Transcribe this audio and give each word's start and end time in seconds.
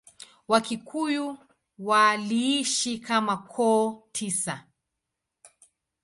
Wakikuyu 0.51 1.25
waliishi 1.87 2.91
kama 3.07 3.35
koo 3.53 3.79
tisa. 4.13 4.55